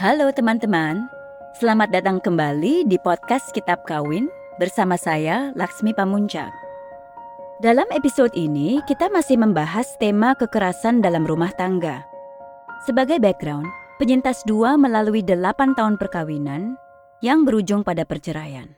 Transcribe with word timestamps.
Halo 0.00 0.32
teman-teman, 0.32 1.12
selamat 1.60 1.92
datang 1.92 2.24
kembali 2.24 2.88
di 2.88 2.96
podcast 3.04 3.52
Kitab 3.52 3.84
Kawin 3.84 4.32
bersama 4.56 4.96
saya 4.96 5.52
Laksmi 5.52 5.92
Pamuncak. 5.92 6.48
Dalam 7.60 7.84
episode 7.92 8.32
ini 8.32 8.80
kita 8.88 9.12
masih 9.12 9.36
membahas 9.36 9.84
tema 10.00 10.32
kekerasan 10.32 11.04
dalam 11.04 11.28
rumah 11.28 11.52
tangga. 11.52 12.00
Sebagai 12.88 13.20
background, 13.20 13.68
penyintas 14.00 14.40
dua 14.48 14.80
melalui 14.80 15.20
delapan 15.20 15.76
tahun 15.76 16.00
perkawinan 16.00 16.80
yang 17.20 17.44
berujung 17.44 17.84
pada 17.84 18.08
perceraian. 18.08 18.72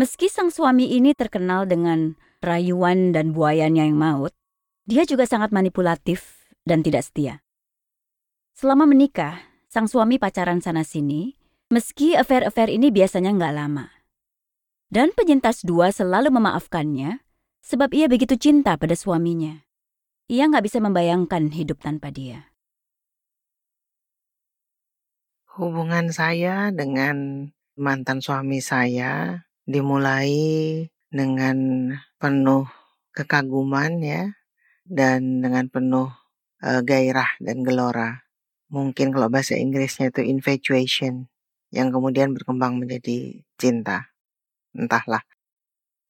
Meski 0.00 0.32
sang 0.32 0.48
suami 0.48 0.96
ini 0.96 1.12
terkenal 1.12 1.68
dengan 1.68 2.16
rayuan 2.40 3.12
dan 3.12 3.36
buayanya 3.36 3.84
yang 3.84 4.00
maut, 4.00 4.32
dia 4.88 5.04
juga 5.04 5.28
sangat 5.28 5.52
manipulatif 5.52 6.40
dan 6.64 6.80
tidak 6.80 7.04
setia. 7.04 7.41
Selama 8.52 8.84
menikah, 8.84 9.40
sang 9.72 9.88
suami 9.88 10.20
pacaran 10.20 10.60
sana-sini, 10.60 11.40
meski 11.72 12.12
affair-affair 12.12 12.68
ini 12.68 12.92
biasanya 12.92 13.32
nggak 13.32 13.54
lama. 13.56 13.88
Dan 14.92 15.16
penyintas 15.16 15.64
dua 15.64 15.88
selalu 15.88 16.28
memaafkannya, 16.28 17.24
sebab 17.64 17.96
ia 17.96 18.12
begitu 18.12 18.36
cinta 18.36 18.76
pada 18.76 18.92
suaminya. 18.92 19.64
Ia 20.28 20.52
nggak 20.52 20.68
bisa 20.68 20.84
membayangkan 20.84 21.48
hidup 21.48 21.80
tanpa 21.80 22.12
dia. 22.12 22.52
Hubungan 25.56 26.12
saya 26.12 26.68
dengan 26.72 27.48
mantan 27.76 28.20
suami 28.20 28.60
saya 28.60 29.44
dimulai 29.64 30.32
dengan 31.08 31.88
penuh 32.20 32.68
kekaguman 33.16 34.00
ya 34.00 34.32
dan 34.88 35.44
dengan 35.44 35.68
penuh 35.68 36.08
uh, 36.64 36.80
gairah 36.80 37.36
dan 37.40 37.60
gelora 37.60 38.24
mungkin 38.72 39.12
kalau 39.12 39.28
bahasa 39.28 39.54
Inggrisnya 39.60 40.08
itu 40.08 40.24
infatuation 40.24 41.28
yang 41.68 41.92
kemudian 41.92 42.32
berkembang 42.32 42.80
menjadi 42.80 43.44
cinta. 43.60 44.08
Entahlah. 44.72 45.20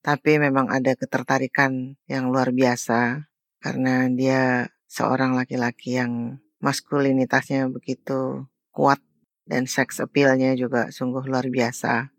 Tapi 0.03 0.39
memang 0.39 0.71
ada 0.71 0.95
ketertarikan 0.95 1.99
yang 2.07 2.31
luar 2.31 2.55
biasa 2.55 3.27
karena 3.63 4.07
dia 4.11 4.71
seorang 4.87 5.35
laki-laki 5.35 5.99
yang 5.99 6.39
maskulinitasnya 6.63 7.67
begitu 7.71 8.47
kuat 8.71 9.03
dan 9.47 9.67
seks 9.67 9.99
appealnya 9.99 10.55
juga 10.55 10.95
sungguh 10.95 11.27
luar 11.27 11.51
biasa. 11.51 12.15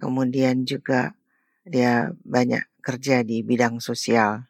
Kemudian 0.00 0.64
juga 0.64 1.12
dia 1.64 2.12
banyak 2.24 2.64
kerja 2.84 3.24
di 3.24 3.40
bidang 3.40 3.80
sosial 3.80 4.48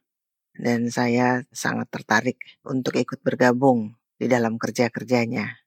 dan 0.55 0.91
saya 0.91 1.47
sangat 1.51 1.91
tertarik 1.91 2.39
untuk 2.67 2.95
ikut 2.99 3.23
bergabung 3.23 3.95
di 4.19 4.27
dalam 4.31 4.57
kerja-kerjanya. 4.57 5.65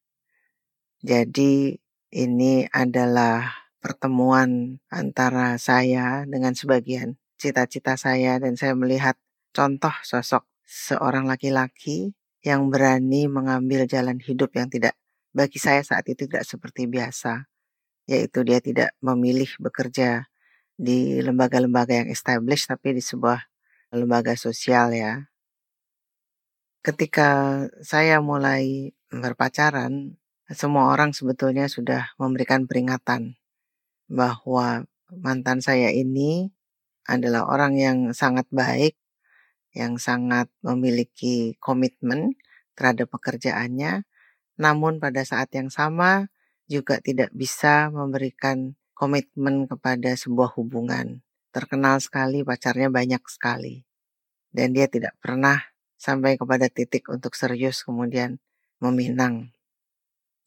Jadi 1.04 1.78
ini 2.14 2.66
adalah 2.72 3.68
pertemuan 3.78 4.82
antara 4.90 5.60
saya 5.62 6.26
dengan 6.26 6.58
sebagian 6.58 7.16
cita-cita 7.38 7.94
saya 7.96 8.42
dan 8.42 8.58
saya 8.58 8.74
melihat 8.74 9.16
contoh 9.54 9.94
sosok 10.02 10.44
seorang 10.66 11.30
laki-laki 11.30 12.18
yang 12.42 12.68
berani 12.74 13.30
mengambil 13.30 13.86
jalan 13.86 14.18
hidup 14.18 14.52
yang 14.58 14.68
tidak 14.68 14.98
bagi 15.32 15.62
saya 15.62 15.86
saat 15.86 16.04
itu 16.10 16.26
tidak 16.26 16.44
seperti 16.44 16.90
biasa 16.90 17.46
yaitu 18.10 18.42
dia 18.42 18.64
tidak 18.64 18.96
memilih 19.04 19.48
bekerja 19.62 20.26
di 20.74 21.20
lembaga-lembaga 21.22 22.04
yang 22.06 22.10
established 22.10 22.72
tapi 22.72 22.98
di 22.98 23.04
sebuah 23.04 23.46
lembaga 23.94 24.34
sosial 24.34 24.96
ya 24.96 25.30
Ketika 26.88 27.68
saya 27.84 28.24
mulai 28.24 28.96
berpacaran, 29.12 30.16
semua 30.48 30.96
orang 30.96 31.12
sebetulnya 31.12 31.68
sudah 31.68 32.16
memberikan 32.16 32.64
peringatan 32.64 33.36
bahwa 34.08 34.88
mantan 35.12 35.60
saya 35.60 35.92
ini 35.92 36.48
adalah 37.04 37.44
orang 37.44 37.76
yang 37.76 38.16
sangat 38.16 38.48
baik, 38.56 38.96
yang 39.76 40.00
sangat 40.00 40.48
memiliki 40.64 41.60
komitmen 41.60 42.40
terhadap 42.72 43.12
pekerjaannya, 43.12 44.08
namun 44.56 45.04
pada 45.04 45.28
saat 45.28 45.52
yang 45.52 45.68
sama 45.68 46.32
juga 46.72 47.04
tidak 47.04 47.36
bisa 47.36 47.92
memberikan 47.92 48.80
komitmen 48.96 49.68
kepada 49.68 50.16
sebuah 50.16 50.56
hubungan. 50.56 51.20
Terkenal 51.52 52.00
sekali, 52.00 52.48
pacarnya 52.48 52.88
banyak 52.88 53.28
sekali. 53.28 53.84
Dan 54.56 54.72
dia 54.72 54.88
tidak 54.88 55.20
pernah 55.20 55.76
sampai 55.98 56.38
kepada 56.38 56.70
titik 56.70 57.10
untuk 57.10 57.34
serius 57.34 57.82
kemudian 57.82 58.38
meminang. 58.78 59.52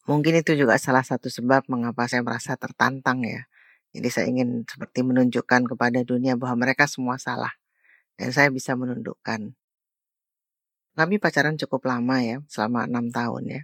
Mungkin 0.09 0.41
itu 0.41 0.57
juga 0.57 0.81
salah 0.81 1.05
satu 1.05 1.29
sebab 1.29 1.69
mengapa 1.69 2.09
saya 2.09 2.25
merasa 2.25 2.57
tertantang 2.57 3.21
ya. 3.21 3.45
Jadi 3.91 4.07
saya 4.09 4.25
ingin 4.31 4.65
seperti 4.65 5.03
menunjukkan 5.03 5.67
kepada 5.75 6.01
dunia 6.01 6.39
bahwa 6.39 6.65
mereka 6.65 6.87
semua 6.87 7.19
salah. 7.21 7.53
Dan 8.15 8.31
saya 8.33 8.49
bisa 8.49 8.73
menundukkan. 8.73 9.53
Kami 10.91 11.15
pacaran 11.23 11.55
cukup 11.55 11.87
lama 11.87 12.19
ya, 12.19 12.37
selama 12.51 12.87
enam 12.87 13.07
tahun 13.11 13.43
ya. 13.47 13.61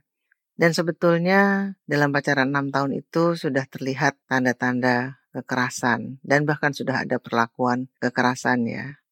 Dan 0.57 0.71
sebetulnya 0.73 1.73
dalam 1.85 2.09
pacaran 2.09 2.49
enam 2.49 2.73
tahun 2.73 3.03
itu 3.03 3.37
sudah 3.37 3.67
terlihat 3.69 4.17
tanda-tanda 4.25 5.21
kekerasan. 5.35 6.23
Dan 6.23 6.47
bahkan 6.47 6.71
sudah 6.71 7.03
ada 7.03 7.19
perlakuan 7.19 7.91
kekerasan 7.99 8.65
ya. 8.65 9.03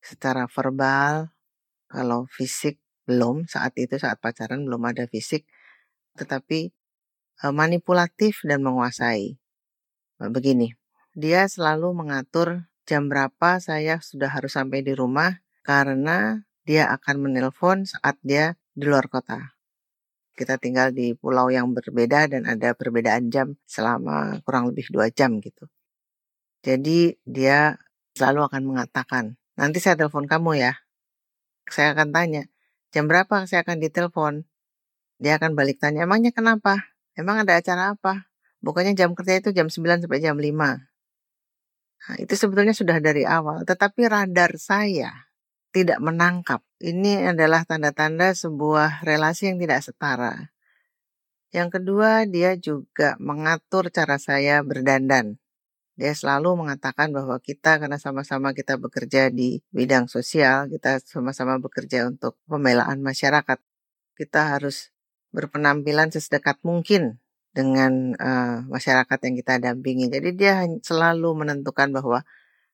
Secara 0.00 0.46
verbal, 0.48 1.33
kalau 1.94 2.26
fisik 2.26 2.82
belum, 3.06 3.46
saat 3.46 3.78
itu 3.78 3.94
saat 4.02 4.18
pacaran 4.18 4.66
belum 4.66 4.82
ada 4.90 5.06
fisik, 5.06 5.46
tetapi 6.18 6.74
manipulatif 7.54 8.42
dan 8.42 8.66
menguasai. 8.66 9.38
Begini, 10.18 10.74
dia 11.14 11.46
selalu 11.46 11.94
mengatur 11.94 12.66
jam 12.82 13.06
berapa 13.06 13.62
saya 13.62 14.02
sudah 14.02 14.34
harus 14.34 14.58
sampai 14.58 14.82
di 14.82 14.90
rumah 14.90 15.38
karena 15.62 16.42
dia 16.66 16.90
akan 16.90 17.30
menelpon 17.30 17.86
saat 17.86 18.18
dia 18.26 18.58
di 18.74 18.90
luar 18.90 19.06
kota. 19.06 19.54
Kita 20.34 20.58
tinggal 20.58 20.90
di 20.90 21.14
pulau 21.14 21.46
yang 21.46 21.70
berbeda 21.70 22.26
dan 22.26 22.42
ada 22.50 22.74
perbedaan 22.74 23.30
jam 23.30 23.54
selama 23.70 24.42
kurang 24.42 24.74
lebih 24.74 24.90
dua 24.90 25.06
jam 25.14 25.38
gitu. 25.38 25.70
Jadi 26.64 27.14
dia 27.22 27.78
selalu 28.18 28.50
akan 28.50 28.62
mengatakan, 28.66 29.38
nanti 29.54 29.78
saya 29.78 29.94
telepon 29.94 30.26
kamu 30.26 30.58
ya 30.58 30.83
saya 31.70 31.96
akan 31.96 32.12
tanya, 32.12 32.48
jam 32.90 33.08
berapa 33.08 33.44
saya 33.48 33.64
akan 33.64 33.80
ditelepon? 33.80 34.44
Dia 35.22 35.38
akan 35.38 35.56
balik 35.56 35.80
tanya, 35.80 36.04
emangnya 36.04 36.34
kenapa? 36.34 36.84
Emang 37.14 37.40
ada 37.40 37.56
acara 37.56 37.94
apa? 37.94 38.26
Bukannya 38.64 38.96
jam 38.96 39.12
kerja 39.12 39.38
itu 39.38 39.52
jam 39.52 39.68
9 39.70 40.04
sampai 40.04 40.20
jam 40.24 40.34
5. 40.34 40.50
Nah, 42.04 42.16
itu 42.20 42.34
sebetulnya 42.36 42.76
sudah 42.76 43.00
dari 43.00 43.24
awal, 43.24 43.64
tetapi 43.64 44.08
radar 44.08 44.56
saya 44.60 45.30
tidak 45.72 45.98
menangkap. 45.98 46.60
Ini 46.78 47.32
adalah 47.32 47.64
tanda-tanda 47.64 48.36
sebuah 48.36 49.02
relasi 49.02 49.52
yang 49.52 49.58
tidak 49.58 49.80
setara. 49.82 50.54
Yang 51.54 51.80
kedua, 51.80 52.26
dia 52.26 52.58
juga 52.58 53.14
mengatur 53.22 53.88
cara 53.88 54.18
saya 54.18 54.60
berdandan. 54.66 55.38
Dia 55.94 56.10
selalu 56.10 56.66
mengatakan 56.66 57.14
bahwa 57.14 57.38
kita 57.38 57.78
karena 57.78 58.02
sama-sama 58.02 58.50
kita 58.50 58.74
bekerja 58.82 59.30
di 59.30 59.62
bidang 59.70 60.10
sosial, 60.10 60.66
kita 60.66 60.98
sama-sama 61.06 61.62
bekerja 61.62 62.10
untuk 62.10 62.34
pembelaan 62.50 62.98
masyarakat. 62.98 63.62
Kita 64.18 64.58
harus 64.58 64.90
berpenampilan 65.30 66.10
sesedekat 66.10 66.58
mungkin 66.66 67.22
dengan 67.54 68.18
uh, 68.18 68.66
masyarakat 68.66 69.18
yang 69.22 69.34
kita 69.38 69.54
dampingi. 69.62 70.10
Jadi 70.10 70.34
dia 70.34 70.66
selalu 70.82 71.46
menentukan 71.46 71.94
bahwa 71.94 72.26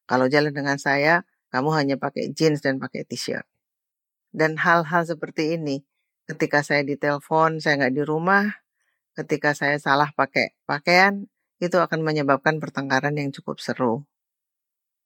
kalau 0.08 0.25
jalan 0.32 0.56
dengan 0.56 0.81
saya, 0.81 1.28
kamu 1.52 1.70
hanya 1.76 1.97
pakai 2.00 2.32
jeans 2.32 2.64
dan 2.64 2.81
pakai 2.81 3.04
t-shirt. 3.04 3.44
Dan 4.32 4.56
hal-hal 4.56 5.04
seperti 5.04 5.60
ini, 5.60 5.84
ketika 6.25 6.64
saya 6.64 6.81
ditelepon, 6.87 7.60
saya 7.60 7.84
nggak 7.84 7.94
di 7.94 8.02
rumah, 8.06 8.48
ketika 9.12 9.52
saya 9.52 9.76
salah 9.76 10.08
pakai 10.16 10.56
pakaian, 10.64 11.28
itu 11.61 11.77
akan 11.77 12.01
menyebabkan 12.01 12.57
pertengkaran 12.57 13.15
yang 13.21 13.31
cukup 13.31 13.61
seru. 13.61 14.09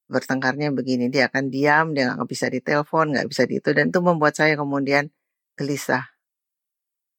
Bertengkarnya 0.07 0.71
begini, 0.71 1.11
dia 1.11 1.27
akan 1.27 1.51
diam, 1.51 1.91
dia 1.91 2.15
nggak 2.15 2.29
bisa 2.29 2.47
ditelepon, 2.47 3.11
nggak 3.11 3.27
bisa 3.27 3.43
di 3.43 3.59
itu, 3.59 3.69
dan 3.75 3.91
itu 3.91 3.99
membuat 3.99 4.39
saya 4.39 4.55
kemudian 4.55 5.11
gelisah. 5.59 6.15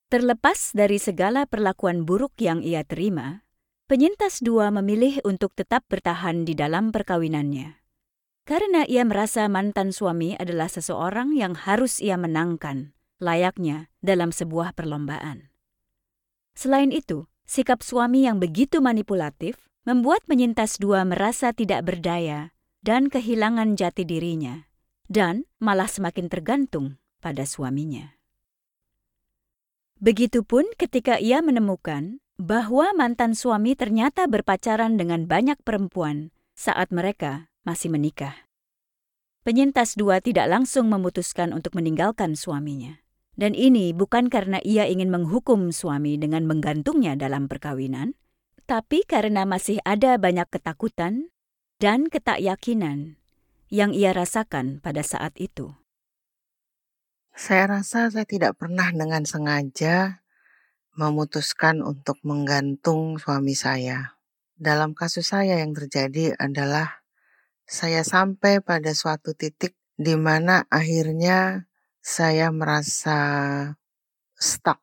Terlepas 0.06 0.70
dari 0.72 0.96
segala 1.02 1.44
perlakuan 1.50 2.06
buruk 2.06 2.38
yang 2.38 2.62
ia 2.62 2.86
terima, 2.86 3.42
penyintas 3.90 4.38
dua 4.38 4.70
memilih 4.70 5.18
untuk 5.26 5.52
tetap 5.52 5.82
bertahan 5.90 6.46
di 6.46 6.54
dalam 6.54 6.94
perkawinannya. 6.94 7.82
Karena 8.46 8.86
ia 8.86 9.02
merasa 9.02 9.50
mantan 9.50 9.90
suami 9.90 10.38
adalah 10.38 10.70
seseorang 10.70 11.34
yang 11.34 11.58
harus 11.58 11.98
ia 11.98 12.14
menangkan, 12.14 12.94
layaknya 13.18 13.90
dalam 13.98 14.30
sebuah 14.30 14.78
perlombaan. 14.78 15.50
Selain 16.54 16.94
itu, 16.94 17.26
Sikap 17.46 17.78
suami 17.80 18.26
yang 18.26 18.42
begitu 18.42 18.82
manipulatif 18.82 19.70
membuat 19.86 20.26
penyintas 20.26 20.82
dua 20.82 21.06
merasa 21.06 21.54
tidak 21.54 21.86
berdaya 21.86 22.50
dan 22.82 23.06
kehilangan 23.06 23.78
jati 23.78 24.02
dirinya, 24.02 24.66
dan 25.06 25.46
malah 25.62 25.86
semakin 25.86 26.26
tergantung 26.26 26.98
pada 27.22 27.46
suaminya. 27.46 28.18
Begitupun 30.02 30.74
ketika 30.74 31.22
ia 31.22 31.38
menemukan 31.38 32.18
bahwa 32.36 32.92
mantan 32.92 33.32
suami 33.32 33.72
ternyata 33.78 34.28
berpacaran 34.28 34.98
dengan 35.00 35.24
banyak 35.24 35.56
perempuan 35.62 36.34
saat 36.52 36.92
mereka 36.92 37.48
masih 37.64 37.88
menikah. 37.88 38.34
Penyintas 39.46 39.94
dua 39.94 40.18
tidak 40.18 40.50
langsung 40.50 40.90
memutuskan 40.90 41.54
untuk 41.54 41.78
meninggalkan 41.78 42.34
suaminya. 42.34 43.05
Dan 43.36 43.52
ini 43.52 43.92
bukan 43.92 44.32
karena 44.32 44.64
ia 44.64 44.88
ingin 44.88 45.12
menghukum 45.12 45.68
suami 45.68 46.16
dengan 46.16 46.48
menggantungnya 46.48 47.20
dalam 47.20 47.52
perkawinan, 47.52 48.16
tapi 48.64 49.04
karena 49.04 49.44
masih 49.44 49.76
ada 49.84 50.16
banyak 50.16 50.48
ketakutan 50.48 51.28
dan 51.76 52.08
ketakyakinan 52.08 53.20
yang 53.68 53.92
ia 53.92 54.16
rasakan 54.16 54.80
pada 54.80 55.04
saat 55.04 55.36
itu. 55.36 55.76
Saya 57.36 57.76
rasa 57.78 58.08
saya 58.08 58.24
tidak 58.24 58.56
pernah 58.56 58.88
dengan 58.88 59.28
sengaja 59.28 60.24
memutuskan 60.96 61.84
untuk 61.84 62.16
menggantung 62.24 63.20
suami 63.20 63.52
saya. 63.52 64.16
Dalam 64.56 64.96
kasus 64.96 65.36
saya 65.36 65.60
yang 65.60 65.76
terjadi 65.76 66.32
adalah 66.40 67.04
saya 67.68 68.00
sampai 68.00 68.64
pada 68.64 68.96
suatu 68.96 69.36
titik 69.36 69.76
di 70.00 70.16
mana 70.16 70.64
akhirnya 70.72 71.68
saya 72.06 72.54
merasa 72.54 73.18
stuck 74.38 74.78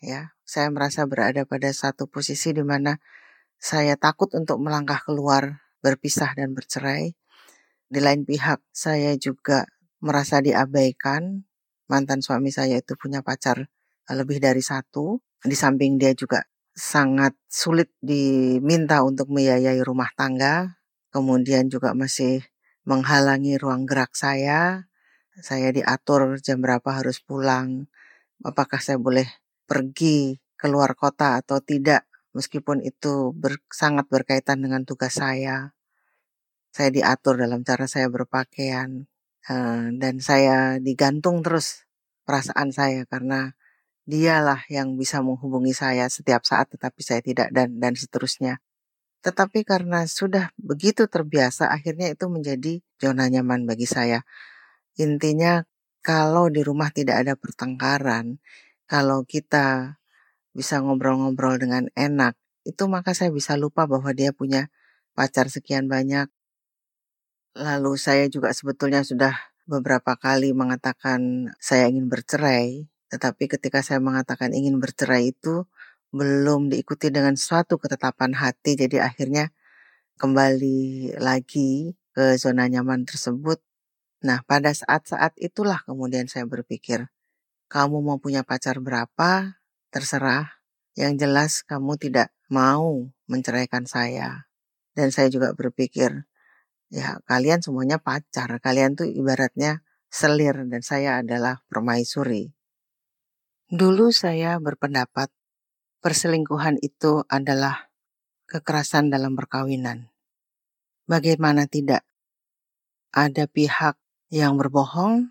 ya. 0.00 0.32
Saya 0.48 0.72
merasa 0.72 1.04
berada 1.04 1.44
pada 1.44 1.68
satu 1.68 2.08
posisi 2.08 2.56
di 2.56 2.64
mana 2.64 2.96
saya 3.60 4.00
takut 4.00 4.32
untuk 4.32 4.56
melangkah 4.56 5.04
keluar, 5.04 5.60
berpisah 5.84 6.32
dan 6.32 6.56
bercerai. 6.56 7.12
Di 7.92 8.00
lain 8.00 8.24
pihak, 8.24 8.64
saya 8.72 9.12
juga 9.20 9.68
merasa 10.00 10.40
diabaikan. 10.40 11.44
Mantan 11.92 12.24
suami 12.24 12.48
saya 12.48 12.80
itu 12.80 12.96
punya 12.96 13.20
pacar 13.20 13.68
lebih 14.08 14.40
dari 14.40 14.64
satu. 14.64 15.20
Di 15.44 15.52
samping 15.52 16.00
dia 16.00 16.16
juga 16.16 16.40
sangat 16.72 17.36
sulit 17.52 17.92
diminta 18.00 19.04
untuk 19.04 19.28
membiayai 19.28 19.76
rumah 19.84 20.08
tangga, 20.16 20.80
kemudian 21.12 21.68
juga 21.68 21.92
masih 21.92 22.40
menghalangi 22.88 23.60
ruang 23.60 23.84
gerak 23.84 24.16
saya. 24.16 24.88
Saya 25.40 25.72
diatur 25.72 26.36
jam 26.44 26.60
berapa 26.60 26.84
harus 26.92 27.16
pulang, 27.24 27.88
apakah 28.44 28.84
saya 28.84 29.00
boleh 29.00 29.24
pergi 29.64 30.36
keluar 30.60 30.92
kota 30.92 31.40
atau 31.40 31.64
tidak, 31.64 32.04
meskipun 32.36 32.84
itu 32.84 33.32
ber, 33.32 33.56
sangat 33.72 34.04
berkaitan 34.12 34.60
dengan 34.60 34.84
tugas 34.84 35.16
saya. 35.16 35.72
Saya 36.68 36.92
diatur 36.92 37.40
dalam 37.40 37.64
cara 37.64 37.88
saya 37.88 38.12
berpakaian, 38.12 39.08
uh, 39.48 39.88
dan 39.96 40.20
saya 40.20 40.76
digantung 40.76 41.40
terus 41.40 41.88
perasaan 42.28 42.68
saya 42.68 43.08
karena 43.08 43.56
dialah 44.04 44.66
yang 44.68 44.98
bisa 44.98 45.22
menghubungi 45.22 45.72
saya 45.72 46.10
setiap 46.10 46.42
saat 46.42 46.74
tetapi 46.74 47.00
saya 47.00 47.24
tidak 47.24 47.48
dan 47.54 47.78
dan 47.80 47.96
seterusnya. 47.96 48.60
Tetapi 49.22 49.62
karena 49.62 50.04
sudah 50.04 50.50
begitu 50.58 51.06
terbiasa 51.06 51.70
akhirnya 51.70 52.10
itu 52.10 52.26
menjadi 52.26 52.82
zona 52.98 53.30
nyaman 53.30 53.64
bagi 53.64 53.86
saya. 53.86 54.26
Intinya 55.00 55.64
kalau 56.02 56.50
di 56.50 56.60
rumah 56.60 56.90
tidak 56.90 57.24
ada 57.24 57.34
pertengkaran, 57.38 58.42
kalau 58.90 59.24
kita 59.24 59.96
bisa 60.52 60.82
ngobrol-ngobrol 60.84 61.56
dengan 61.56 61.88
enak, 61.96 62.36
itu 62.68 62.84
maka 62.90 63.16
saya 63.16 63.32
bisa 63.32 63.56
lupa 63.56 63.88
bahwa 63.88 64.12
dia 64.12 64.34
punya 64.34 64.68
pacar 65.16 65.48
sekian 65.48 65.88
banyak. 65.88 66.28
Lalu 67.56 67.92
saya 67.96 68.28
juga 68.28 68.52
sebetulnya 68.52 69.04
sudah 69.04 69.32
beberapa 69.64 70.18
kali 70.18 70.52
mengatakan 70.52 71.52
saya 71.56 71.88
ingin 71.88 72.10
bercerai, 72.12 72.88
tetapi 73.08 73.48
ketika 73.48 73.80
saya 73.80 74.00
mengatakan 74.02 74.52
ingin 74.52 74.76
bercerai 74.82 75.32
itu 75.32 75.64
belum 76.12 76.68
diikuti 76.68 77.08
dengan 77.08 77.38
suatu 77.40 77.80
ketetapan 77.80 78.36
hati, 78.36 78.76
jadi 78.76 79.08
akhirnya 79.08 79.48
kembali 80.20 81.16
lagi 81.16 81.96
ke 82.12 82.36
zona 82.36 82.68
nyaman 82.68 83.08
tersebut. 83.08 83.71
Nah, 84.22 84.46
pada 84.46 84.70
saat-saat 84.70 85.34
itulah 85.42 85.82
kemudian 85.82 86.30
saya 86.30 86.46
berpikir, 86.46 87.10
kamu 87.66 87.98
mau 87.98 88.22
punya 88.22 88.46
pacar 88.46 88.78
berapa, 88.78 89.58
terserah. 89.90 90.62
Yang 90.92 91.12
jelas 91.24 91.52
kamu 91.64 91.96
tidak 91.96 92.28
mau 92.52 93.08
menceraikan 93.26 93.88
saya. 93.88 94.46
Dan 94.92 95.08
saya 95.08 95.32
juga 95.32 95.56
berpikir, 95.56 96.28
ya 96.92 97.18
kalian 97.24 97.64
semuanya 97.64 97.96
pacar, 97.96 98.60
kalian 98.60 98.92
tuh 98.92 99.08
ibaratnya 99.08 99.80
selir 100.12 100.52
dan 100.68 100.84
saya 100.84 101.24
adalah 101.24 101.64
permaisuri. 101.72 102.52
Dulu 103.72 104.12
saya 104.12 104.60
berpendapat 104.60 105.32
perselingkuhan 106.04 106.76
itu 106.84 107.24
adalah 107.32 107.88
kekerasan 108.44 109.08
dalam 109.08 109.32
perkawinan. 109.32 110.12
Bagaimana 111.08 111.64
tidak? 111.64 112.04
Ada 113.16 113.48
pihak 113.48 114.01
yang 114.32 114.56
berbohong, 114.56 115.28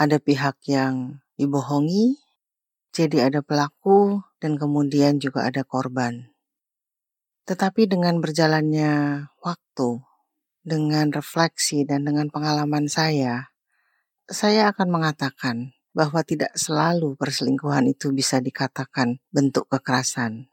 ada 0.00 0.16
pihak 0.16 0.56
yang 0.64 1.20
dibohongi, 1.36 2.16
jadi 2.96 3.28
ada 3.28 3.44
pelaku 3.44 4.24
dan 4.40 4.56
kemudian 4.56 5.20
juga 5.20 5.44
ada 5.44 5.68
korban. 5.68 6.32
Tetapi 7.44 7.84
dengan 7.84 8.24
berjalannya 8.24 9.28
waktu, 9.44 10.00
dengan 10.64 11.12
refleksi 11.12 11.84
dan 11.84 12.08
dengan 12.08 12.32
pengalaman 12.32 12.88
saya, 12.88 13.52
saya 14.24 14.72
akan 14.72 14.88
mengatakan 14.88 15.76
bahwa 15.92 16.24
tidak 16.24 16.56
selalu 16.56 17.12
perselingkuhan 17.20 17.84
itu 17.84 18.16
bisa 18.16 18.40
dikatakan 18.40 19.20
bentuk 19.28 19.68
kekerasan. 19.68 20.48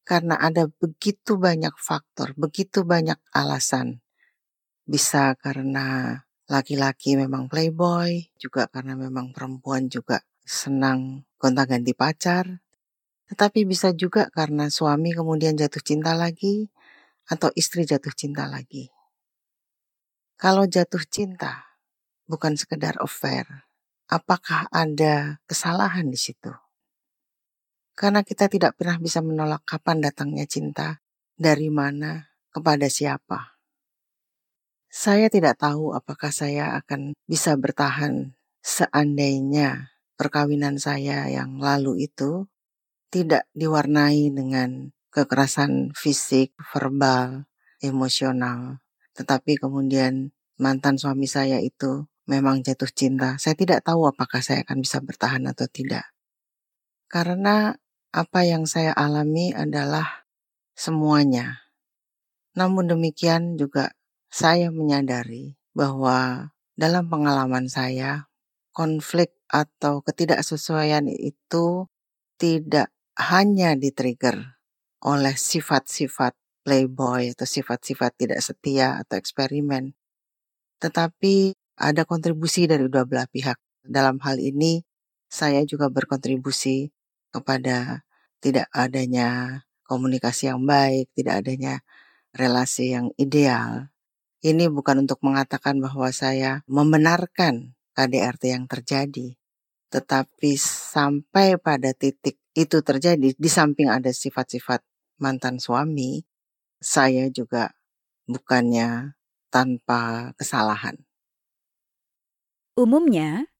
Karena 0.00 0.40
ada 0.40 0.64
begitu 0.64 1.36
banyak 1.36 1.76
faktor, 1.76 2.32
begitu 2.40 2.88
banyak 2.88 3.20
alasan. 3.36 4.00
Bisa 4.88 5.36
karena 5.36 6.16
laki-laki 6.48 7.14
memang 7.14 7.46
playboy, 7.46 8.32
juga 8.40 8.64
karena 8.72 8.96
memang 8.96 9.36
perempuan 9.36 9.92
juga 9.92 10.24
senang 10.40 11.28
gonta-ganti 11.36 11.92
pacar. 11.92 12.64
Tetapi 13.28 13.68
bisa 13.68 13.92
juga 13.92 14.32
karena 14.32 14.72
suami 14.72 15.12
kemudian 15.12 15.52
jatuh 15.52 15.84
cinta 15.84 16.16
lagi, 16.16 16.72
atau 17.28 17.52
istri 17.52 17.84
jatuh 17.84 18.12
cinta 18.16 18.48
lagi. 18.48 18.88
Kalau 20.40 20.64
jatuh 20.64 21.04
cinta, 21.04 21.76
bukan 22.24 22.56
sekedar 22.56 22.96
affair, 23.04 23.68
apakah 24.08 24.64
ada 24.72 25.44
kesalahan 25.44 26.08
di 26.08 26.16
situ? 26.16 26.54
Karena 27.92 28.24
kita 28.24 28.48
tidak 28.48 28.78
pernah 28.78 28.96
bisa 28.96 29.20
menolak 29.20 29.66
kapan 29.68 30.00
datangnya 30.00 30.48
cinta, 30.48 31.02
dari 31.36 31.68
mana, 31.68 32.32
kepada 32.48 32.86
siapa. 32.88 33.57
Saya 34.88 35.28
tidak 35.28 35.60
tahu 35.60 35.92
apakah 35.92 36.32
saya 36.32 36.80
akan 36.80 37.12
bisa 37.28 37.52
bertahan 37.60 38.32
seandainya 38.64 39.92
perkawinan 40.16 40.80
saya 40.80 41.28
yang 41.28 41.60
lalu 41.60 42.08
itu 42.08 42.48
tidak 43.12 43.44
diwarnai 43.52 44.32
dengan 44.32 44.92
kekerasan 45.12 45.92
fisik, 45.92 46.56
verbal, 46.72 47.44
emosional. 47.84 48.80
Tetapi 49.12 49.60
kemudian 49.60 50.32
mantan 50.56 50.96
suami 50.96 51.28
saya 51.28 51.60
itu 51.60 52.08
memang 52.28 52.60
jatuh 52.64 52.88
cinta, 52.88 53.36
saya 53.40 53.56
tidak 53.56 53.84
tahu 53.84 54.08
apakah 54.08 54.40
saya 54.40 54.64
akan 54.64 54.84
bisa 54.84 55.00
bertahan 55.00 55.44
atau 55.48 55.64
tidak. 55.68 56.12
Karena 57.08 57.72
apa 58.12 58.40
yang 58.44 58.64
saya 58.64 58.92
alami 58.92 59.52
adalah 59.52 60.28
semuanya. 60.76 61.72
Namun 62.56 62.88
demikian 62.88 63.56
juga 63.56 63.97
saya 64.28 64.68
menyadari 64.68 65.56
bahwa 65.72 66.50
dalam 66.78 67.10
pengalaman 67.10 67.66
saya, 67.66 68.30
konflik 68.70 69.34
atau 69.50 70.04
ketidaksesuaian 70.04 71.08
itu 71.10 71.88
tidak 72.38 72.94
hanya 73.18 73.74
di-trigger 73.74 74.60
oleh 75.02 75.34
sifat-sifat 75.34 76.36
playboy 76.62 77.34
atau 77.34 77.48
sifat-sifat 77.48 78.14
tidak 78.14 78.40
setia 78.44 79.02
atau 79.02 79.18
eksperimen, 79.18 79.96
tetapi 80.78 81.56
ada 81.78 82.02
kontribusi 82.06 82.70
dari 82.70 82.86
dua 82.86 83.06
belah 83.06 83.26
pihak. 83.26 83.58
Dalam 83.82 84.20
hal 84.22 84.36
ini, 84.38 84.84
saya 85.30 85.64
juga 85.64 85.88
berkontribusi 85.88 86.92
kepada 87.32 88.04
tidak 88.38 88.68
adanya 88.70 89.62
komunikasi 89.88 90.52
yang 90.52 90.62
baik, 90.68 91.08
tidak 91.16 91.42
adanya 91.42 91.74
relasi 92.36 92.92
yang 92.94 93.08
ideal. 93.16 93.88
Ini 94.38 94.70
bukan 94.70 95.02
untuk 95.02 95.18
mengatakan 95.26 95.82
bahwa 95.82 96.10
saya 96.14 96.62
membenarkan 96.70 97.74
KDRT 97.98 98.54
yang 98.54 98.64
terjadi, 98.70 99.34
tetapi 99.90 100.54
sampai 100.60 101.58
pada 101.58 101.90
titik 101.90 102.38
itu 102.54 102.78
terjadi, 102.82 103.34
di 103.34 103.50
samping 103.50 103.90
ada 103.90 104.14
sifat-sifat 104.14 104.82
mantan 105.18 105.58
suami, 105.58 106.22
saya 106.78 107.26
juga 107.34 107.74
bukannya 108.30 109.18
tanpa 109.50 110.30
kesalahan. 110.38 111.02
Umumnya, 112.78 113.50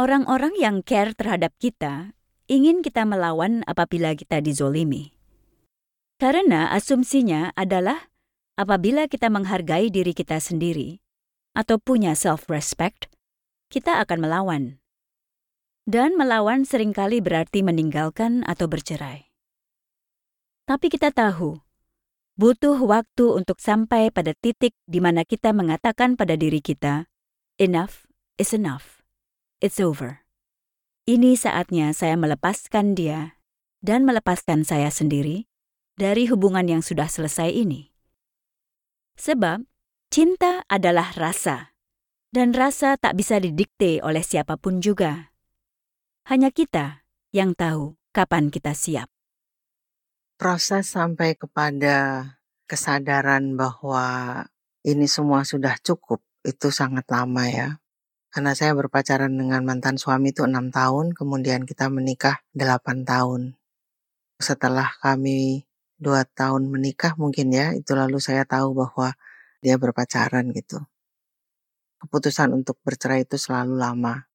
orang-orang 0.00 0.56
yang 0.56 0.80
care 0.80 1.12
terhadap 1.12 1.52
kita 1.60 2.16
ingin 2.48 2.80
kita 2.80 3.04
melawan 3.04 3.60
apabila 3.68 4.16
kita 4.16 4.40
dizolimi. 4.40 5.12
Karena 6.16 6.70
asumsinya 6.70 7.50
adalah 7.56 8.11
apabila 8.56 9.08
kita 9.08 9.32
menghargai 9.32 9.88
diri 9.88 10.12
kita 10.12 10.38
sendiri 10.38 11.00
atau 11.52 11.76
punya 11.76 12.16
self-respect, 12.16 13.12
kita 13.72 14.00
akan 14.04 14.18
melawan. 14.24 14.64
Dan 15.82 16.14
melawan 16.14 16.62
sering 16.62 16.94
kali 16.94 17.18
berarti 17.18 17.60
meninggalkan 17.64 18.46
atau 18.46 18.70
bercerai. 18.70 19.32
Tapi 20.62 20.86
kita 20.88 21.10
tahu, 21.10 21.58
butuh 22.38 22.78
waktu 22.78 23.26
untuk 23.34 23.58
sampai 23.58 24.14
pada 24.14 24.32
titik 24.38 24.78
di 24.86 25.02
mana 25.02 25.26
kita 25.26 25.50
mengatakan 25.50 26.14
pada 26.14 26.38
diri 26.38 26.62
kita, 26.62 27.10
enough 27.58 28.06
is 28.38 28.54
enough. 28.54 29.02
It's 29.58 29.82
over. 29.82 30.22
Ini 31.02 31.34
saatnya 31.34 31.90
saya 31.94 32.14
melepaskan 32.14 32.94
dia 32.94 33.38
dan 33.82 34.06
melepaskan 34.06 34.62
saya 34.62 34.86
sendiri 34.90 35.50
dari 35.98 36.30
hubungan 36.30 36.66
yang 36.66 36.82
sudah 36.82 37.10
selesai 37.10 37.50
ini. 37.50 37.91
Sebab 39.22 39.62
cinta 40.10 40.66
adalah 40.66 41.14
rasa, 41.14 41.78
dan 42.34 42.50
rasa 42.50 42.98
tak 42.98 43.14
bisa 43.14 43.38
didikte 43.38 44.02
oleh 44.02 44.18
siapa 44.18 44.58
pun 44.58 44.82
juga. 44.82 45.30
Hanya 46.26 46.50
kita 46.50 47.06
yang 47.30 47.54
tahu 47.54 47.94
kapan 48.10 48.50
kita 48.50 48.74
siap. 48.74 49.06
Proses 50.34 50.90
sampai 50.90 51.38
kepada 51.38 52.26
kesadaran 52.66 53.54
bahwa 53.54 54.42
ini 54.82 55.06
semua 55.06 55.46
sudah 55.46 55.78
cukup 55.78 56.18
itu 56.42 56.74
sangat 56.74 57.06
lama 57.06 57.46
ya. 57.46 57.78
Karena 58.34 58.58
saya 58.58 58.74
berpacaran 58.74 59.30
dengan 59.30 59.62
mantan 59.62 60.02
suami 60.02 60.34
itu 60.34 60.42
enam 60.42 60.74
tahun, 60.74 61.14
kemudian 61.14 61.62
kita 61.62 61.86
menikah 61.94 62.42
delapan 62.50 63.06
tahun. 63.06 63.54
Setelah 64.42 64.98
kami 64.98 65.62
dua 66.02 66.26
tahun 66.26 66.66
menikah 66.66 67.14
mungkin 67.14 67.54
ya, 67.54 67.70
itu 67.78 67.94
lalu 67.94 68.18
saya 68.18 68.42
tahu 68.42 68.74
bahwa 68.74 69.14
dia 69.62 69.78
berpacaran 69.78 70.50
gitu. 70.50 70.82
Keputusan 72.02 72.50
untuk 72.50 72.82
bercerai 72.82 73.22
itu 73.22 73.38
selalu 73.38 73.78
lama. 73.78 74.26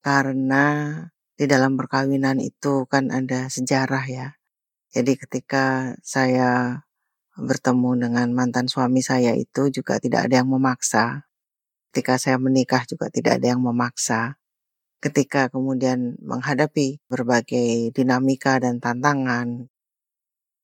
Karena 0.00 0.96
di 1.36 1.44
dalam 1.44 1.76
perkawinan 1.76 2.40
itu 2.40 2.88
kan 2.88 3.12
ada 3.12 3.52
sejarah 3.52 4.04
ya. 4.08 4.28
Jadi 4.88 5.12
ketika 5.20 5.92
saya 6.00 6.80
bertemu 7.36 8.08
dengan 8.08 8.32
mantan 8.32 8.64
suami 8.64 9.04
saya 9.04 9.36
itu 9.36 9.68
juga 9.68 10.00
tidak 10.00 10.32
ada 10.32 10.40
yang 10.40 10.48
memaksa. 10.48 11.28
Ketika 11.92 12.16
saya 12.16 12.40
menikah 12.40 12.88
juga 12.88 13.12
tidak 13.12 13.44
ada 13.44 13.52
yang 13.52 13.60
memaksa. 13.60 14.40
Ketika 15.04 15.52
kemudian 15.52 16.16
menghadapi 16.24 17.04
berbagai 17.12 17.92
dinamika 17.92 18.56
dan 18.56 18.80
tantangan, 18.80 19.68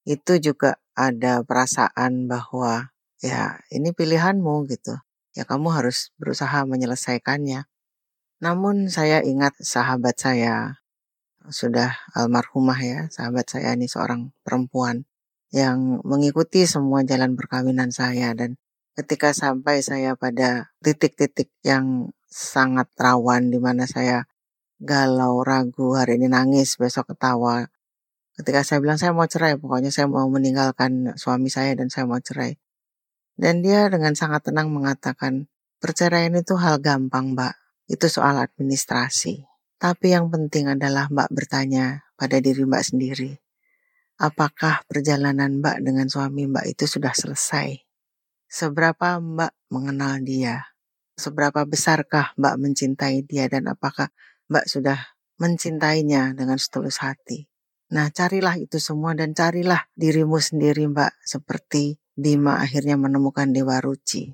itu 0.02 0.38
juga 0.42 0.80
ada 0.92 1.40
perasaan 1.46 2.26
bahwa 2.26 2.92
ya 3.22 3.62
ini 3.70 3.94
pilihanmu 3.94 4.66
gitu. 4.68 4.98
Ya 5.32 5.48
kamu 5.48 5.72
harus 5.72 6.12
berusaha 6.20 6.66
menyelesaikannya. 6.68 7.64
Namun 8.42 8.90
saya 8.90 9.22
ingat 9.22 9.56
sahabat 9.62 10.18
saya 10.18 10.82
sudah 11.48 11.98
almarhumah 12.14 12.78
ya, 12.78 13.00
sahabat 13.10 13.46
saya 13.50 13.74
ini 13.74 13.86
seorang 13.90 14.30
perempuan 14.46 15.06
yang 15.54 16.02
mengikuti 16.06 16.64
semua 16.64 17.02
jalan 17.04 17.34
perkawinan 17.34 17.90
saya 17.90 18.32
dan 18.32 18.56
ketika 18.94 19.32
sampai 19.32 19.80
saya 19.80 20.14
pada 20.16 20.72
titik-titik 20.84 21.48
yang 21.64 22.12
sangat 22.28 22.88
rawan 22.96 23.52
di 23.52 23.60
mana 23.60 23.84
saya 23.88 24.28
galau, 24.82 25.44
ragu, 25.46 25.94
hari 25.94 26.18
ini 26.18 26.32
nangis, 26.32 26.76
besok 26.80 27.14
ketawa, 27.14 27.70
Ketika 28.32 28.64
saya 28.64 28.80
bilang 28.80 28.96
saya 28.96 29.12
mau 29.12 29.28
cerai, 29.28 29.60
pokoknya 29.60 29.92
saya 29.92 30.08
mau 30.08 30.24
meninggalkan 30.32 31.12
suami 31.20 31.52
saya 31.52 31.76
dan 31.76 31.92
saya 31.92 32.08
mau 32.08 32.16
cerai. 32.16 32.56
Dan 33.36 33.60
dia 33.60 33.92
dengan 33.92 34.16
sangat 34.16 34.48
tenang 34.48 34.72
mengatakan, 34.72 35.52
perceraian 35.84 36.32
itu 36.32 36.56
hal 36.56 36.80
gampang 36.80 37.36
mbak, 37.36 37.52
itu 37.92 38.08
soal 38.08 38.40
administrasi. 38.40 39.44
Tapi 39.76 40.16
yang 40.16 40.32
penting 40.32 40.72
adalah 40.72 41.12
mbak 41.12 41.28
bertanya 41.28 42.08
pada 42.16 42.40
diri 42.40 42.64
mbak 42.64 42.88
sendiri, 42.88 43.36
apakah 44.16 44.80
perjalanan 44.88 45.60
mbak 45.60 45.84
dengan 45.84 46.08
suami 46.08 46.48
mbak 46.48 46.72
itu 46.72 46.88
sudah 46.88 47.12
selesai? 47.12 47.84
Seberapa 48.48 49.20
mbak 49.20 49.52
mengenal 49.68 50.24
dia? 50.24 50.72
Seberapa 51.20 51.68
besarkah 51.68 52.32
mbak 52.40 52.56
mencintai 52.56 53.28
dia 53.28 53.44
dan 53.52 53.68
apakah 53.68 54.08
mbak 54.48 54.64
sudah 54.64 54.96
mencintainya 55.36 56.32
dengan 56.32 56.56
setulus 56.56 57.04
hati? 57.04 57.51
Nah, 57.92 58.08
carilah 58.08 58.56
itu 58.56 58.80
semua 58.80 59.12
dan 59.12 59.36
carilah 59.36 59.84
dirimu 59.92 60.40
sendiri, 60.40 60.88
Mbak, 60.88 61.12
seperti 61.28 62.00
Bima 62.16 62.64
akhirnya 62.64 62.96
menemukan 62.96 63.52
Dewa 63.52 63.84
Ruci. 63.84 64.32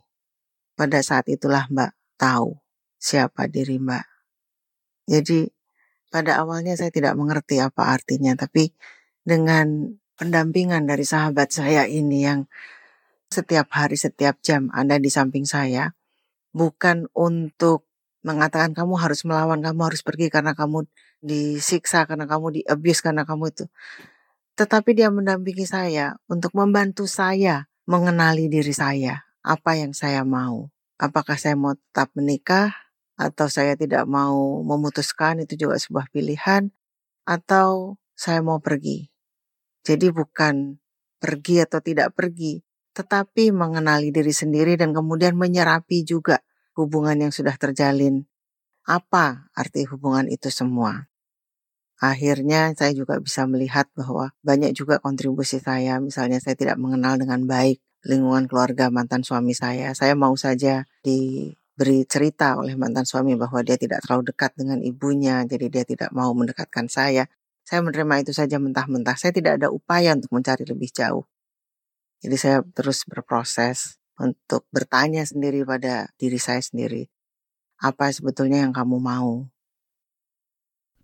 Pada 0.79 1.03
saat 1.03 1.27
itulah 1.27 1.67
Mbak 1.67 1.91
tahu 2.15 2.55
siapa 3.03 3.51
diri 3.51 3.83
Mbak. 3.83 4.07
Jadi, 5.11 5.51
pada 6.07 6.39
awalnya 6.39 6.79
saya 6.79 6.95
tidak 6.95 7.19
mengerti 7.19 7.59
apa 7.59 7.91
artinya, 7.91 8.39
tapi 8.39 8.71
dengan 9.27 9.91
pendampingan 10.15 10.87
dari 10.87 11.03
sahabat 11.03 11.51
saya 11.51 11.83
ini 11.91 12.23
yang 12.23 12.47
setiap 13.27 13.75
hari, 13.75 13.99
setiap 13.99 14.39
jam 14.39 14.71
ada 14.71 15.03
di 15.03 15.11
samping 15.11 15.43
saya, 15.43 15.99
bukan 16.55 17.11
untuk 17.11 17.91
mengatakan 18.23 18.71
kamu 18.71 18.95
harus 19.03 19.27
melawan, 19.27 19.59
kamu 19.59 19.81
harus 19.83 20.07
pergi 20.07 20.31
karena 20.31 20.55
kamu 20.55 20.87
disiksa 21.19 22.07
karena 22.07 22.27
kamu 22.27 22.47
di 22.59 22.61
abuse 22.67 23.03
karena 23.03 23.27
kamu 23.27 23.51
itu. 23.51 23.65
Tetapi 24.59 24.91
dia 24.95 25.11
mendampingi 25.11 25.67
saya 25.67 26.19
untuk 26.27 26.51
membantu 26.55 27.07
saya 27.07 27.71
mengenali 27.87 28.51
diri 28.51 28.75
saya, 28.75 29.23
apa 29.41 29.79
yang 29.79 29.95
saya 29.95 30.27
mau. 30.27 30.69
Apakah 30.99 31.39
saya 31.39 31.55
mau 31.55 31.79
tetap 31.79 32.11
menikah 32.19 32.75
atau 33.19 33.51
saya 33.51 33.75
tidak 33.75 34.07
mau 34.07 34.63
memutuskan 34.63 35.43
itu 35.43 35.55
juga 35.67 35.79
sebuah 35.79 36.11
pilihan 36.11 36.71
atau 37.27 37.99
saya 38.15 38.43
mau 38.43 38.63
pergi. 38.63 39.11
Jadi 39.83 40.11
bukan 40.11 40.79
pergi 41.19 41.67
atau 41.67 41.83
tidak 41.83 42.15
pergi, 42.15 42.63
tetapi 42.95 43.51
mengenali 43.51 44.15
diri 44.15 44.31
sendiri 44.31 44.79
dan 44.79 44.95
kemudian 44.95 45.35
menyerapi 45.35 46.07
juga 46.07 46.43
hubungan 46.79 47.19
yang 47.27 47.33
sudah 47.35 47.59
terjalin. 47.59 48.27
Apa 48.87 49.51
arti 49.53 49.85
hubungan 49.89 50.31
itu 50.31 50.49
semua? 50.49 51.08
Akhirnya 51.99 52.73
saya 52.79 52.95
juga 52.95 53.19
bisa 53.19 53.45
melihat 53.45 53.91
bahwa 53.99 54.31
banyak 54.47 54.75
juga 54.75 55.03
kontribusi 55.03 55.59
saya. 55.59 55.99
Misalnya 55.99 56.39
saya 56.39 56.55
tidak 56.55 56.79
mengenal 56.79 57.19
dengan 57.19 57.45
baik 57.45 57.83
lingkungan 58.07 58.47
keluarga 58.47 58.89
mantan 58.89 59.27
suami 59.27 59.53
saya. 59.53 59.91
Saya 59.95 60.15
mau 60.15 60.35
saja 60.39 60.87
diberi 61.03 62.07
cerita 62.07 62.55
oleh 62.59 62.79
mantan 62.79 63.03
suami 63.03 63.35
bahwa 63.35 63.61
dia 63.67 63.75
tidak 63.75 64.07
terlalu 64.07 64.31
dekat 64.31 64.55
dengan 64.55 64.79
ibunya, 64.83 65.43
jadi 65.45 65.67
dia 65.67 65.85
tidak 65.85 66.11
mau 66.15 66.31
mendekatkan 66.35 66.87
saya. 66.87 67.27
Saya 67.67 67.85
menerima 67.85 68.25
itu 68.25 68.33
saja 68.33 68.57
mentah-mentah. 68.57 69.19
Saya 69.19 69.35
tidak 69.35 69.61
ada 69.61 69.69
upaya 69.69 70.17
untuk 70.17 70.33
mencari 70.33 70.65
lebih 70.65 70.89
jauh. 70.89 71.29
Jadi 72.25 72.37
saya 72.41 72.59
terus 72.75 73.05
berproses 73.05 74.01
untuk 74.19 74.67
bertanya 74.75 75.23
sendiri 75.23 75.63
pada 75.63 76.11
diri 76.19 76.41
saya 76.41 76.59
sendiri. 76.59 77.07
Apa 77.79 78.11
sebetulnya 78.11 78.67
yang 78.67 78.75
kamu 78.75 78.99
mau? 78.99 79.47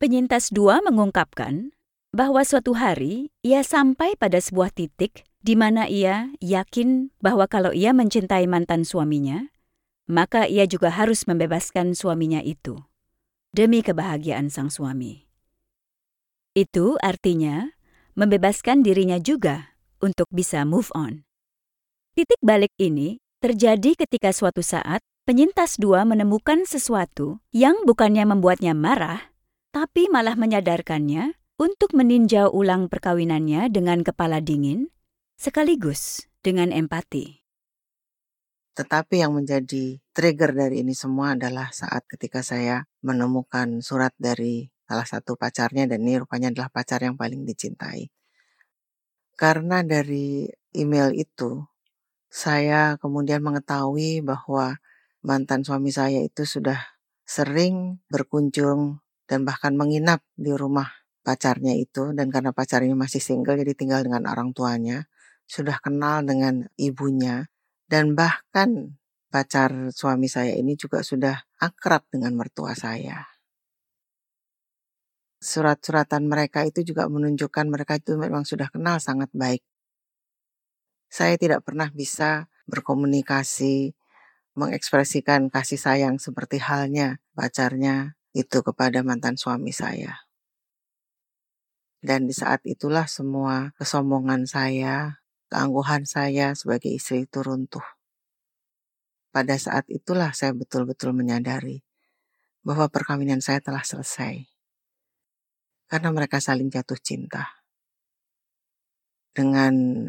Penyintas 0.02 0.50
dua 0.50 0.82
mengungkapkan 0.82 1.70
bahwa 2.14 2.42
suatu 2.46 2.74
hari 2.78 3.34
ia 3.42 3.62
sampai 3.62 4.14
pada 4.14 4.38
sebuah 4.38 4.70
titik 4.74 5.26
di 5.44 5.58
mana 5.58 5.90
ia 5.90 6.30
yakin 6.38 7.10
bahwa 7.18 7.44
kalau 7.50 7.74
ia 7.74 7.90
mencintai 7.90 8.46
mantan 8.46 8.86
suaminya, 8.86 9.50
maka 10.06 10.46
ia 10.46 10.64
juga 10.64 10.94
harus 10.94 11.26
membebaskan 11.26 11.92
suaminya 11.98 12.40
itu 12.40 12.80
demi 13.54 13.82
kebahagiaan 13.82 14.50
sang 14.50 14.70
suami. 14.70 15.26
Itu 16.54 16.98
artinya 17.02 17.74
membebaskan 18.14 18.86
dirinya 18.86 19.18
juga 19.18 19.74
untuk 19.98 20.30
bisa 20.30 20.62
move 20.62 20.90
on. 20.94 21.26
Titik 22.14 22.38
balik 22.42 22.70
ini 22.78 23.18
terjadi 23.42 24.06
ketika 24.06 24.30
suatu 24.30 24.62
saat 24.62 25.02
penyintas 25.26 25.82
dua 25.82 26.06
menemukan 26.06 26.62
sesuatu 26.62 27.42
yang 27.50 27.74
bukannya 27.82 28.22
membuatnya 28.22 28.70
marah, 28.70 29.33
tapi 29.74 30.06
malah 30.06 30.38
menyadarkannya 30.38 31.34
untuk 31.58 31.98
meninjau 31.98 32.46
ulang 32.54 32.86
perkawinannya 32.86 33.66
dengan 33.74 34.06
kepala 34.06 34.38
dingin, 34.38 34.94
sekaligus 35.34 36.30
dengan 36.46 36.70
empati. 36.70 37.42
Tetapi 38.78 39.18
yang 39.18 39.34
menjadi 39.34 39.98
trigger 40.14 40.54
dari 40.54 40.86
ini 40.86 40.94
semua 40.94 41.34
adalah 41.34 41.74
saat 41.74 42.06
ketika 42.06 42.46
saya 42.46 42.86
menemukan 43.02 43.82
surat 43.82 44.14
dari 44.14 44.70
salah 44.86 45.06
satu 45.10 45.34
pacarnya 45.34 45.90
dan 45.90 46.06
ini 46.06 46.22
rupanya 46.22 46.54
adalah 46.54 46.70
pacar 46.70 47.02
yang 47.02 47.18
paling 47.18 47.42
dicintai. 47.42 48.14
Karena 49.34 49.82
dari 49.82 50.46
email 50.70 51.10
itu, 51.18 51.66
saya 52.30 52.94
kemudian 53.02 53.42
mengetahui 53.42 54.22
bahwa 54.22 54.78
mantan 55.26 55.66
suami 55.66 55.90
saya 55.90 56.22
itu 56.22 56.46
sudah 56.46 56.78
sering 57.26 57.98
berkunjung 58.06 59.03
dan 59.24 59.48
bahkan 59.48 59.72
menginap 59.76 60.20
di 60.36 60.52
rumah 60.52 60.88
pacarnya 61.24 61.72
itu 61.72 62.12
dan 62.12 62.28
karena 62.28 62.52
pacarnya 62.52 62.92
masih 62.92 63.18
single 63.18 63.56
jadi 63.56 63.72
tinggal 63.72 64.04
dengan 64.04 64.28
orang 64.28 64.52
tuanya, 64.52 65.08
sudah 65.48 65.80
kenal 65.80 66.20
dengan 66.24 66.68
ibunya 66.76 67.48
dan 67.88 68.12
bahkan 68.12 69.00
pacar 69.32 69.90
suami 69.90 70.28
saya 70.28 70.54
ini 70.54 70.76
juga 70.76 71.00
sudah 71.00 71.48
akrab 71.58 72.04
dengan 72.12 72.36
mertua 72.36 72.76
saya. 72.76 73.24
Surat-suratan 75.44 76.24
mereka 76.24 76.64
itu 76.64 76.80
juga 76.80 77.04
menunjukkan 77.08 77.68
mereka 77.68 78.00
itu 78.00 78.16
memang 78.16 78.48
sudah 78.48 78.72
kenal 78.72 78.96
sangat 78.96 79.28
baik. 79.36 79.60
Saya 81.12 81.36
tidak 81.36 81.66
pernah 81.68 81.92
bisa 81.92 82.48
berkomunikasi, 82.64 83.92
mengekspresikan 84.56 85.52
kasih 85.52 85.76
sayang 85.76 86.16
seperti 86.16 86.64
halnya 86.64 87.20
pacarnya 87.36 88.16
itu 88.34 88.66
kepada 88.66 89.06
mantan 89.06 89.38
suami 89.38 89.70
saya. 89.70 90.26
Dan 92.04 92.28
di 92.28 92.34
saat 92.36 92.60
itulah 92.68 93.08
semua 93.08 93.72
kesombongan 93.80 94.44
saya, 94.44 95.24
keangkuhan 95.48 96.04
saya 96.04 96.52
sebagai 96.52 96.92
istri 96.92 97.24
itu 97.24 97.40
runtuh. 97.40 97.86
Pada 99.32 99.56
saat 99.56 99.88
itulah 99.88 100.34
saya 100.36 100.52
betul-betul 100.52 101.16
menyadari 101.16 101.80
bahwa 102.60 102.90
perkawinan 102.90 103.38
saya 103.40 103.62
telah 103.62 103.86
selesai. 103.86 104.44
Karena 105.88 106.10
mereka 106.10 106.42
saling 106.42 106.68
jatuh 106.68 106.98
cinta. 106.98 107.62
Dengan 109.30 110.06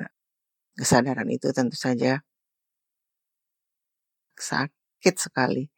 kesadaran 0.76 1.30
itu 1.32 1.54
tentu 1.56 1.78
saja 1.80 2.26
sakit 4.36 5.16
sekali. 5.16 5.75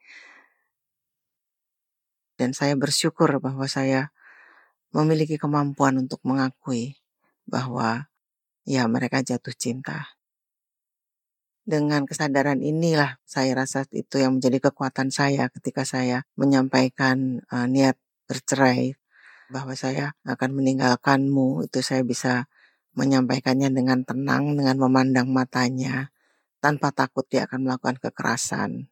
Dan 2.37 2.53
saya 2.53 2.77
bersyukur 2.77 3.41
bahwa 3.41 3.65
saya 3.65 4.13
memiliki 4.93 5.35
kemampuan 5.41 5.97
untuk 5.97 6.21
mengakui 6.23 7.01
bahwa 7.49 8.07
ya 8.63 8.85
mereka 8.85 9.25
jatuh 9.25 9.55
cinta. 9.55 10.15
Dengan 11.67 12.07
kesadaran 12.07 12.63
inilah 12.63 13.19
saya 13.27 13.51
rasa 13.51 13.83
itu 13.91 14.23
yang 14.23 14.39
menjadi 14.39 14.71
kekuatan 14.71 15.11
saya 15.11 15.51
ketika 15.51 15.83
saya 15.83 16.23
menyampaikan 16.39 17.43
uh, 17.51 17.67
niat 17.67 17.99
bercerai 18.23 18.95
bahwa 19.51 19.75
saya 19.75 20.15
akan 20.23 20.55
meninggalkanmu 20.55 21.67
itu 21.67 21.79
saya 21.83 22.07
bisa 22.07 22.47
menyampaikannya 22.95 23.71
dengan 23.71 24.03
tenang 24.07 24.55
dengan 24.55 24.79
memandang 24.79 25.27
matanya 25.27 26.11
tanpa 26.63 26.91
takut 26.95 27.27
dia 27.27 27.47
akan 27.47 27.67
melakukan 27.67 27.99
kekerasan. 27.99 28.91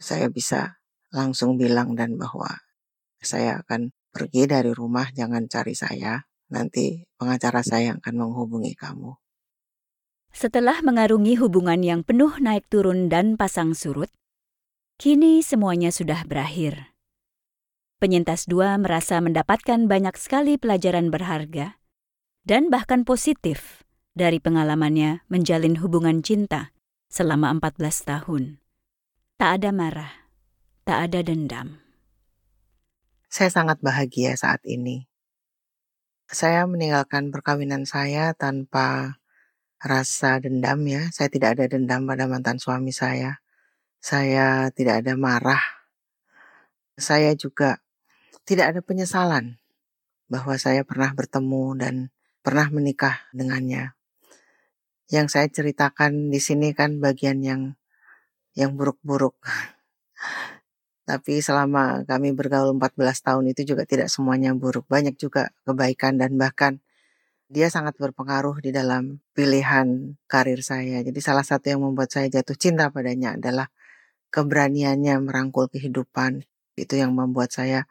Saya 0.00 0.28
bisa 0.28 0.80
langsung 1.10 1.60
bilang 1.60 1.94
dan 1.94 2.18
bahwa 2.18 2.50
saya 3.22 3.62
akan 3.64 3.90
pergi 4.14 4.48
dari 4.48 4.72
rumah 4.72 5.10
jangan 5.12 5.44
cari 5.50 5.74
saya, 5.76 6.24
nanti 6.48 7.04
pengacara 7.20 7.60
saya 7.60 7.98
akan 7.98 8.14
menghubungi 8.16 8.72
kamu. 8.78 9.12
Setelah 10.36 10.84
mengarungi 10.84 11.40
hubungan 11.40 11.80
yang 11.80 12.00
penuh 12.04 12.36
naik 12.40 12.68
turun 12.68 13.08
dan 13.08 13.40
pasang 13.40 13.72
surut, 13.72 14.12
kini 15.00 15.40
semuanya 15.40 15.88
sudah 15.88 16.24
berakhir. 16.28 16.92
Penyintas 17.96 18.44
dua 18.44 18.76
merasa 18.76 19.16
mendapatkan 19.24 19.88
banyak 19.88 20.12
sekali 20.20 20.60
pelajaran 20.60 21.08
berharga 21.08 21.80
dan 22.44 22.68
bahkan 22.68 23.08
positif 23.08 23.82
dari 24.12 24.36
pengalamannya 24.36 25.24
menjalin 25.32 25.80
hubungan 25.80 26.20
cinta 26.20 26.76
selama 27.08 27.56
14 27.56 27.80
tahun. 28.04 28.60
Tak 29.40 29.60
ada 29.60 29.70
marah, 29.72 30.25
tak 30.86 31.10
ada 31.10 31.18
dendam. 31.26 31.82
Saya 33.26 33.50
sangat 33.50 33.82
bahagia 33.82 34.38
saat 34.38 34.62
ini. 34.62 35.10
Saya 36.30 36.62
meninggalkan 36.70 37.34
perkawinan 37.34 37.90
saya 37.90 38.38
tanpa 38.38 39.18
rasa 39.82 40.38
dendam 40.38 40.78
ya. 40.86 41.10
Saya 41.10 41.26
tidak 41.26 41.58
ada 41.58 41.66
dendam 41.66 42.06
pada 42.06 42.30
mantan 42.30 42.62
suami 42.62 42.94
saya. 42.94 43.42
Saya 43.98 44.70
tidak 44.70 45.02
ada 45.02 45.18
marah. 45.18 45.58
Saya 46.94 47.34
juga 47.34 47.82
tidak 48.46 48.78
ada 48.78 48.80
penyesalan 48.80 49.58
bahwa 50.30 50.54
saya 50.54 50.86
pernah 50.86 51.10
bertemu 51.18 51.82
dan 51.82 51.94
pernah 52.46 52.70
menikah 52.70 53.26
dengannya. 53.34 53.98
Yang 55.10 55.26
saya 55.34 55.50
ceritakan 55.50 56.30
di 56.30 56.38
sini 56.38 56.70
kan 56.78 57.02
bagian 57.02 57.42
yang 57.42 57.74
yang 58.54 58.78
buruk-buruk. 58.78 59.34
Tapi 61.06 61.38
selama 61.38 62.02
kami 62.02 62.34
bergaul 62.34 62.74
14 62.74 62.98
tahun 63.22 63.44
itu 63.54 63.62
juga 63.62 63.86
tidak 63.86 64.10
semuanya 64.10 64.50
buruk. 64.58 64.90
Banyak 64.90 65.14
juga 65.14 65.54
kebaikan 65.62 66.18
dan 66.18 66.34
bahkan 66.34 66.82
dia 67.46 67.70
sangat 67.70 67.94
berpengaruh 67.94 68.58
di 68.58 68.74
dalam 68.74 69.22
pilihan 69.30 70.18
karir 70.26 70.66
saya. 70.66 71.06
Jadi 71.06 71.22
salah 71.22 71.46
satu 71.46 71.70
yang 71.70 71.86
membuat 71.86 72.10
saya 72.10 72.26
jatuh 72.26 72.58
cinta 72.58 72.90
padanya 72.90 73.38
adalah 73.38 73.70
keberaniannya 74.34 75.22
merangkul 75.22 75.70
kehidupan. 75.70 76.42
Itu 76.74 76.98
yang 76.98 77.14
membuat 77.14 77.54
saya 77.54 77.86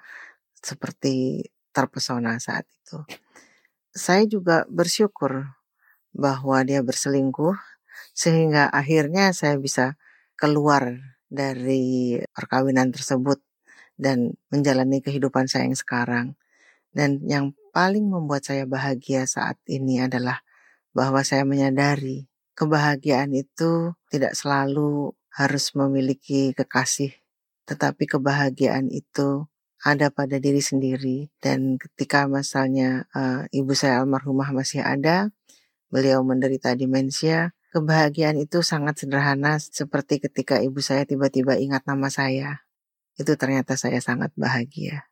seperti 0.59 1.47
terpesona 1.71 2.35
saat 2.43 2.67
itu. 2.67 2.99
Saya 3.95 4.27
juga 4.27 4.67
bersyukur 4.67 5.55
bahwa 6.11 6.59
dia 6.67 6.83
berselingkuh 6.83 7.55
sehingga 8.11 8.67
akhirnya 8.67 9.31
saya 9.31 9.55
bisa 9.55 9.95
keluar 10.35 11.14
dari 11.29 12.19
perkawinan 12.33 12.93
tersebut 12.93 13.41
dan 13.95 14.35
menjalani 14.51 14.99
kehidupan 14.99 15.47
saya 15.47 15.67
yang 15.67 15.77
sekarang. 15.77 16.27
Dan 16.95 17.23
yang 17.27 17.51
paling 17.75 18.07
membuat 18.07 18.47
saya 18.47 18.63
bahagia 18.63 19.27
saat 19.27 19.59
ini 19.67 19.99
adalah 19.99 20.43
bahwa 20.95 21.19
saya 21.27 21.43
menyadari 21.43 22.31
kebahagiaan 22.55 23.35
itu 23.35 23.91
tidak 24.07 24.31
selalu 24.31 25.11
harus 25.35 25.75
memiliki 25.75 26.55
kekasih, 26.55 27.11
tetapi 27.67 28.07
kebahagiaan 28.07 28.87
itu 28.87 29.43
ada 29.83 30.07
pada 30.07 30.39
diri 30.39 30.63
sendiri. 30.63 31.27
Dan 31.43 31.75
ketika 31.75 32.31
misalnya 32.31 33.11
uh, 33.11 33.43
ibu 33.51 33.75
saya 33.75 33.99
almarhumah 33.99 34.55
masih 34.55 34.79
ada, 34.79 35.35
beliau 35.91 36.23
menderita 36.23 36.75
demensia, 36.75 37.54
Kebahagiaan 37.75 38.39
itu 38.39 38.63
sangat 38.63 39.03
sederhana 39.03 39.59
seperti 39.59 40.23
ketika 40.23 40.63
ibu 40.63 40.79
saya 40.79 41.03
tiba-tiba 41.03 41.59
ingat 41.59 41.83
nama 41.83 42.07
saya. 42.07 42.63
Itu 43.19 43.35
ternyata 43.35 43.75
saya 43.75 43.99
sangat 43.99 44.31
bahagia. 44.39 45.11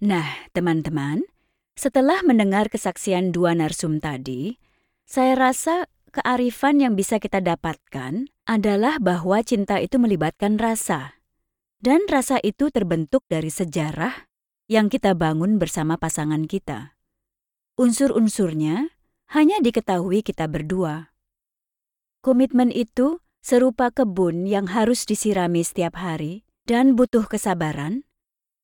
Nah, 0.00 0.24
teman-teman, 0.56 1.20
setelah 1.76 2.24
mendengar 2.24 2.72
kesaksian 2.72 3.28
dua 3.28 3.52
narsum 3.52 4.00
tadi, 4.00 4.56
saya 5.04 5.36
rasa 5.36 5.84
kearifan 6.16 6.80
yang 6.80 6.96
bisa 6.96 7.20
kita 7.20 7.44
dapatkan 7.44 8.24
adalah 8.48 8.96
bahwa 8.96 9.44
cinta 9.44 9.84
itu 9.84 10.00
melibatkan 10.00 10.56
rasa. 10.56 11.20
Dan 11.76 12.08
rasa 12.08 12.40
itu 12.40 12.72
terbentuk 12.72 13.20
dari 13.28 13.52
sejarah 13.52 14.32
yang 14.64 14.88
kita 14.88 15.12
bangun 15.12 15.60
bersama 15.60 16.00
pasangan 16.00 16.48
kita. 16.48 16.96
Unsur-unsurnya 17.76 18.96
hanya 19.36 19.60
diketahui 19.60 20.24
kita 20.24 20.48
berdua. 20.48 21.13
Komitmen 22.24 22.72
itu 22.72 23.20
serupa 23.44 23.92
kebun 23.92 24.48
yang 24.48 24.64
harus 24.72 25.04
disirami 25.04 25.60
setiap 25.60 26.00
hari 26.00 26.48
dan 26.64 26.96
butuh 26.96 27.28
kesabaran, 27.28 28.08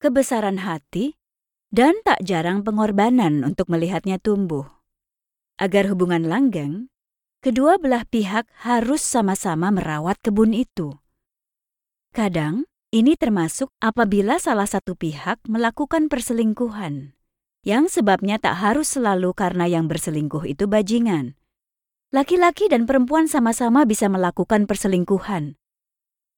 kebesaran 0.01 0.65
hati, 0.65 1.21
dan 1.69 2.01
tak 2.01 2.25
jarang 2.25 2.65
pengorbanan 2.65 3.45
untuk 3.45 3.69
melihatnya 3.69 4.17
tumbuh. 4.17 4.65
Agar 5.61 5.93
hubungan 5.93 6.25
langgeng, 6.25 6.89
kedua 7.45 7.77
belah 7.77 8.09
pihak 8.09 8.49
harus 8.65 9.05
sama-sama 9.05 9.69
merawat 9.69 10.17
kebun 10.25 10.57
itu. 10.57 10.97
Kadang, 12.17 12.65
ini 12.97 13.13
termasuk 13.13 13.69
apabila 13.77 14.41
salah 14.41 14.65
satu 14.65 14.97
pihak 14.97 15.37
melakukan 15.45 16.09
perselingkuhan, 16.09 17.13
yang 17.61 17.93
sebabnya 17.93 18.41
tak 18.41 18.57
harus 18.57 18.89
selalu 18.97 19.37
karena 19.37 19.69
yang 19.69 19.85
berselingkuh 19.85 20.49
itu 20.49 20.65
bajingan, 20.65 21.37
Laki-laki 22.11 22.67
dan 22.67 22.91
perempuan 22.91 23.31
sama-sama 23.31 23.87
bisa 23.87 24.11
melakukan 24.11 24.67
perselingkuhan. 24.67 25.55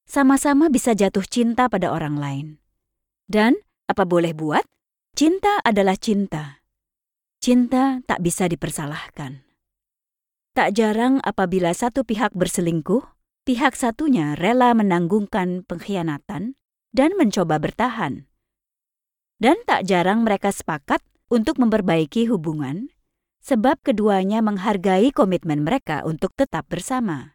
Sama-sama 0.04 0.68
bisa 0.68 0.92
jatuh 0.92 1.24
cinta 1.24 1.72
pada 1.72 1.88
orang 1.96 2.20
lain. 2.20 2.46
Dan, 3.24 3.56
apa 3.88 4.04
boleh 4.04 4.36
buat? 4.36 4.68
Cinta 5.16 5.64
adalah 5.64 5.96
cinta. 5.96 6.60
Cinta 7.40 8.04
tak 8.04 8.20
bisa 8.20 8.52
dipersalahkan. 8.52 9.48
Tak 10.52 10.76
jarang 10.76 11.24
apabila 11.24 11.72
satu 11.72 12.04
pihak 12.04 12.36
berselingkuh, 12.36 13.08
pihak 13.48 13.72
satunya 13.72 14.36
rela 14.36 14.76
menanggungkan 14.76 15.64
pengkhianatan 15.64 16.60
dan 16.92 17.10
mencoba 17.16 17.56
bertahan. 17.56 18.28
Dan 19.40 19.56
tak 19.64 19.88
jarang 19.88 20.20
mereka 20.20 20.52
sepakat 20.52 21.00
untuk 21.32 21.56
memperbaiki 21.56 22.28
hubungan 22.28 22.92
sebab 23.42 23.82
keduanya 23.82 24.38
menghargai 24.38 25.10
komitmen 25.10 25.66
mereka 25.66 26.06
untuk 26.06 26.30
tetap 26.38 26.70
bersama. 26.70 27.34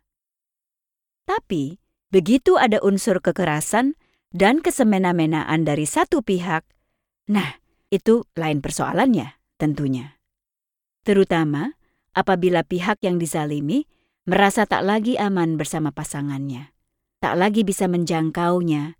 Tapi, 1.28 1.84
begitu 2.08 2.56
ada 2.56 2.80
unsur 2.80 3.20
kekerasan 3.20 4.00
dan 4.32 4.63
kesemena-menaan 4.63 5.67
dari 5.67 5.84
satu 5.84 6.24
pihak, 6.24 6.63
nah, 7.28 7.60
itu 7.91 8.24
lain 8.39 8.63
persoalannya 8.63 9.36
tentunya. 9.60 10.15
Terutama 11.04 11.76
apabila 12.15 12.63
pihak 12.63 13.04
yang 13.04 13.20
dizalimi 13.20 13.84
merasa 14.24 14.63
tak 14.63 14.88
lagi 14.88 15.20
aman 15.20 15.60
bersama 15.60 15.91
pasangannya, 15.91 16.72
tak 17.20 17.36
lagi 17.36 17.67
bisa 17.67 17.91
menjangkaunya, 17.91 18.96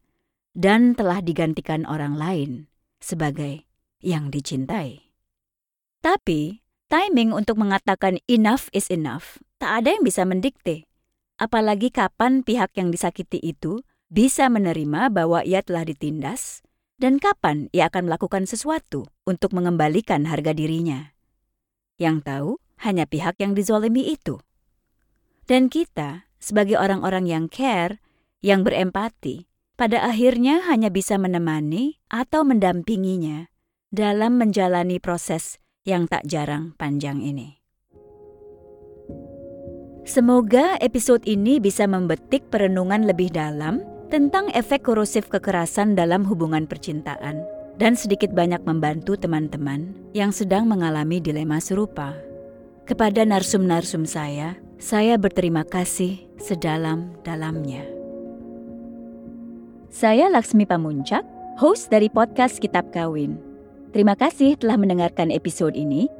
dan 0.58 0.96
telah 0.96 1.24
digantikan 1.24 1.88
orang 1.88 2.20
lain 2.20 2.52
sebagai 3.00 3.63
yang 4.04 4.34
dicintai. 4.34 5.13
Tapi, 6.02 6.66
timing 6.88 7.36
untuk 7.36 7.60
mengatakan 7.60 8.19
enough 8.28 8.71
is 8.71 8.88
enough 8.88 9.39
tak 9.60 9.84
ada 9.84 9.97
yang 9.97 10.04
bisa 10.06 10.23
mendikte. 10.23 10.88
Apalagi 11.38 11.93
kapan 11.93 12.41
pihak 12.41 12.73
yang 12.78 12.89
disakiti 12.89 13.38
itu 13.38 13.86
bisa 14.10 14.50
menerima 14.50 15.13
bahwa 15.13 15.43
ia 15.45 15.62
telah 15.62 15.86
ditindas 15.86 16.65
dan 16.97 17.21
kapan 17.21 17.69
ia 17.76 17.91
akan 17.93 18.10
melakukan 18.10 18.50
sesuatu 18.50 19.06
untuk 19.28 19.54
mengembalikan 19.54 20.26
harga 20.26 20.56
dirinya. 20.56 21.13
Yang 22.02 22.17
tahu 22.26 22.52
hanya 22.82 23.06
pihak 23.06 23.38
yang 23.38 23.54
dizolimi 23.54 24.10
itu. 24.10 24.41
Dan 25.45 25.69
kita, 25.69 26.30
sebagai 26.38 26.78
orang-orang 26.78 27.26
yang 27.26 27.45
care, 27.50 28.02
yang 28.41 28.62
berempati, 28.62 29.50
pada 29.78 30.02
akhirnya 30.06 30.65
hanya 30.65 30.89
bisa 30.89 31.21
menemani 31.21 32.02
atau 32.10 32.41
mendampinginya 32.41 33.50
dalam 33.93 34.41
menjalani 34.41 34.97
proses 34.97 35.62
yang 35.88 36.04
tak 36.12 36.28
jarang 36.28 36.76
panjang 36.76 37.23
ini. 37.23 37.63
Semoga 40.04 40.76
episode 40.84 41.23
ini 41.23 41.63
bisa 41.63 41.88
membetik 41.88 42.52
perenungan 42.52 43.08
lebih 43.08 43.32
dalam 43.32 43.84
tentang 44.12 44.52
efek 44.56 44.84
korosif 44.84 45.28
kekerasan 45.32 45.95
dalam 45.95 46.23
hubungan 46.28 46.67
percintaan 46.67 47.43
dan 47.80 47.95
sedikit 47.95 48.32
banyak 48.32 48.63
membantu 48.63 49.15
teman-teman 49.15 49.95
yang 50.12 50.32
sedang 50.36 50.67
mengalami 50.67 51.23
dilema 51.23 51.60
serupa. 51.60 52.15
Kepada 52.88 53.28
narsum-narsum 53.28 54.08
saya, 54.08 54.56
saya 54.80 55.19
berterima 55.19 55.67
kasih 55.67 56.23
sedalam-dalamnya. 56.39 57.84
Saya 59.91 60.32
Laksmi 60.32 60.63
Pamuncak, 60.63 61.28
host 61.60 61.91
dari 61.91 62.08
podcast 62.08 62.63
Kitab 62.63 62.95
Kawin. 62.95 63.46
Terima 63.95 64.19
kasih 64.19 64.60
telah 64.60 64.76
mendengarkan 64.76 65.32
episode 65.32 65.73
ini. 65.73 66.12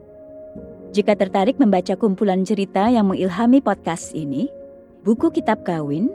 Jika 0.96 1.20
tertarik 1.20 1.60
membaca 1.60 1.94
kumpulan 2.00 2.48
cerita 2.48 2.88
yang 2.88 3.12
mengilhami 3.12 3.60
podcast 3.60 4.16
ini, 4.16 4.48
buku 5.04 5.30
Kitab 5.36 5.68
Kawin 5.68 6.08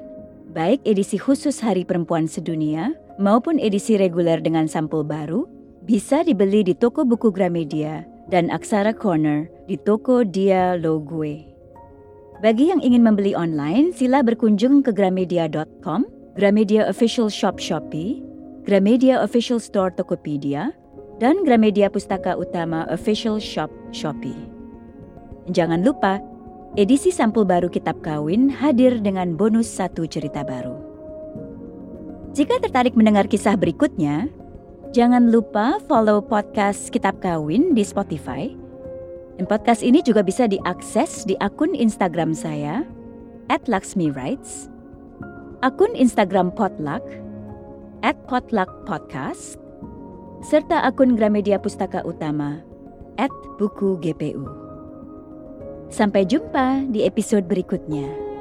baik 0.53 0.85
edisi 0.85 1.17
khusus 1.17 1.61
Hari 1.65 1.89
Perempuan 1.89 2.29
Sedunia 2.29 2.93
maupun 3.17 3.57
edisi 3.57 3.97
reguler 3.97 4.41
dengan 4.41 4.69
sampul 4.69 5.01
baru, 5.01 5.49
bisa 5.89 6.21
dibeli 6.23 6.61
di 6.61 6.77
toko 6.77 7.09
buku 7.09 7.33
Gramedia 7.33 8.05
dan 8.29 8.53
Aksara 8.53 8.93
Corner 8.93 9.49
di 9.67 9.81
toko 9.81 10.23
Dia 10.23 10.77
Logue. 10.77 11.49
Bagi 12.45 12.69
yang 12.69 12.85
ingin 12.85 13.01
membeli 13.07 13.33
online, 13.33 13.95
sila 13.97 14.21
berkunjung 14.21 14.85
ke 14.85 14.91
gramedia.com, 14.93 16.05
Gramedia 16.37 16.89
Official 16.91 17.33
Shop 17.33 17.57
Shopee, 17.57 18.21
Gramedia 18.67 19.23
Official 19.23 19.63
Store 19.63 19.95
Tokopedia, 19.95 20.75
dan 21.23 21.47
Gramedia 21.47 21.87
Pustaka 21.87 22.35
Utama 22.35 22.83
Official 22.91 23.39
Shop 23.39 23.71
Shopee. 23.95 24.35
Jangan 25.55 25.87
lupa, 25.87 26.19
Edisi 26.75 27.15
sampul 27.15 27.47
baru 27.47 27.71
Kitab 27.71 28.03
Kawin 28.03 28.51
hadir 28.51 28.99
dengan 28.99 29.39
bonus 29.39 29.71
satu 29.71 30.03
cerita 30.11 30.43
baru. 30.43 30.75
Jika 32.35 32.59
tertarik 32.59 32.99
mendengar 32.99 33.31
kisah 33.31 33.55
berikutnya, 33.55 34.27
jangan 34.91 35.31
lupa 35.31 35.79
follow 35.87 36.19
podcast 36.19 36.91
Kitab 36.91 37.23
Kawin 37.23 37.71
di 37.71 37.87
Spotify. 37.87 38.51
Dan 39.39 39.47
podcast 39.47 39.87
ini 39.87 40.03
juga 40.03 40.27
bisa 40.27 40.51
diakses 40.51 41.23
di 41.23 41.39
akun 41.39 41.77
Instagram 41.77 42.35
saya, 42.35 42.83
at 43.47 43.63
akun 45.63 45.93
Instagram 45.95 46.51
Potluck, 46.57 47.05
at 48.03 48.19
Podcast, 48.27 49.62
serta 50.43 50.83
akun 50.83 51.15
Gramedia 51.15 51.57
Pustaka 51.63 52.03
Utama, 52.03 52.67
at 53.15 53.31
Buku 53.63 53.95
GPU. 54.03 54.43
Sampai 55.87 56.27
jumpa 56.27 56.83
di 56.91 57.07
episode 57.07 57.47
berikutnya. 57.47 58.32